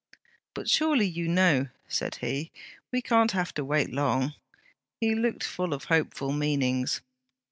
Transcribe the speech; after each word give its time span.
'But 0.55 0.67
surely 0.67 1.05
you 1.05 1.27
know...' 1.27 1.67
said 1.87 2.15
he. 2.21 2.51
'We 2.91 3.03
can't 3.03 3.31
have 3.33 3.53
to 3.53 3.63
wait 3.63 3.91
long.' 3.93 4.33
He 4.99 5.13
looked 5.13 5.43
full 5.43 5.73
of 5.75 5.83
hopeful 5.83 6.31
meanings. 6.33 7.01